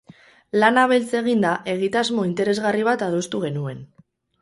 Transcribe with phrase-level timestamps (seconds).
[0.63, 3.89] Lana beltz eginda, egitasmo interesgarri bat adostu genuen.